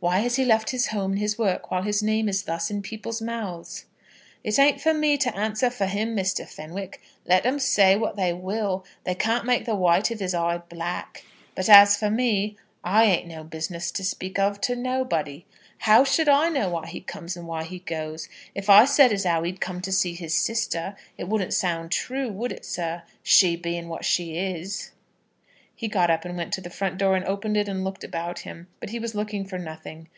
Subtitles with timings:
[0.00, 2.82] Why has he left his home and his work while his name is thus in
[2.82, 3.86] people's mouths?"
[4.42, 6.46] "It ain't for me to answer for him, Mr.
[6.46, 7.00] Fenwick.
[7.24, 11.24] Let 'em say what they will, they can't make the white of his eye black.
[11.54, 15.46] But as for me, I ain't no business to speak of nobody.
[15.78, 18.28] How should I know why he comes and why he goes?
[18.54, 22.28] If I said as how he'd come to see his sister, it wouldn't sound true,
[22.30, 24.90] would it, sir, she being what she is?"
[25.76, 28.38] He got up and went to the front door, and opened it, and looked about
[28.40, 28.68] him.
[28.78, 30.08] But he was looking for nothing.